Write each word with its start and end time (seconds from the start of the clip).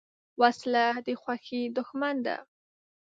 وسله 0.41 0.85
د 1.05 1.07
خوښۍ 1.21 1.61
دښمن 1.77 2.15
ده 2.25 2.35